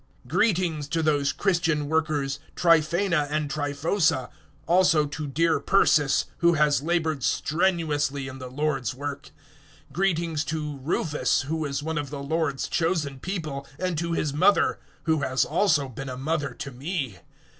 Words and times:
016:012 0.25 0.31
Greetings 0.31 0.87
to 0.87 1.03
those 1.03 1.31
Christian 1.31 1.87
workers, 1.87 2.39
Tryphaena 2.55 3.27
and 3.29 3.51
Tryphosa; 3.51 4.31
also 4.67 5.05
to 5.05 5.27
dear 5.27 5.59
Persis, 5.59 6.25
who 6.39 6.53
has 6.55 6.81
laboured 6.81 7.21
strenuously 7.21 8.27
in 8.27 8.39
the 8.39 8.49
Lord's 8.49 8.95
work. 8.95 9.29
016:013 9.91 9.93
Greetings 9.93 10.43
to 10.45 10.77
Rufus, 10.79 11.41
who 11.41 11.65
is 11.65 11.83
one 11.83 11.99
of 11.99 12.09
the 12.09 12.23
Lord's 12.23 12.67
chosen 12.67 13.19
people; 13.19 13.67
and 13.77 13.95
to 13.99 14.13
his 14.13 14.33
mother, 14.33 14.79
who 15.03 15.19
has 15.21 15.45
also 15.45 15.87
been 15.87 16.09
a 16.09 16.17
mother 16.17 16.55
to 16.55 16.71
me. 16.71 17.19